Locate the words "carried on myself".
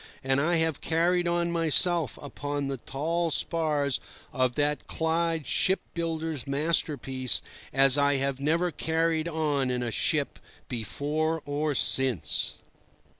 0.81-2.17